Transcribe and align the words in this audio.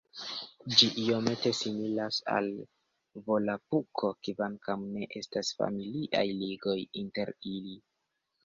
Ĝi 0.75 0.87
iomete 1.01 1.49
similas 1.57 2.17
al 2.37 2.47
Volapuko 3.27 4.11
kvankam 4.29 4.89
ne 4.97 5.11
estas 5.21 5.53
familiaj 5.61 6.27
ligoj 6.43 6.79
inter 7.05 7.37
ili. 7.55 7.79